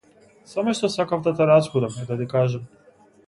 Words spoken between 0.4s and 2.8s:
Само што сакав да те разбудам и да ти кажам.